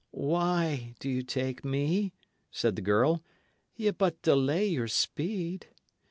"Why 0.09 0.95
do 0.97 1.07
ye 1.07 1.21
take 1.21 1.63
me?" 1.63 2.15
said 2.49 2.75
the 2.75 2.81
girl. 2.81 3.21
"Ye 3.75 3.91
but 3.91 4.19
delay 4.23 4.65
your 4.65 4.87
speed." 4.87 5.67